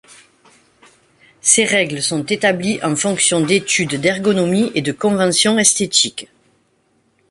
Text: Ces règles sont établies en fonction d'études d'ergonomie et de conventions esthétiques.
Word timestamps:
Ces 1.41 1.63
règles 1.63 2.01
sont 2.01 2.23
établies 2.25 2.79
en 2.81 2.95
fonction 2.95 3.39
d'études 3.39 4.01
d'ergonomie 4.01 4.71
et 4.73 4.81
de 4.81 4.91
conventions 4.91 5.59
esthétiques. 5.59 6.27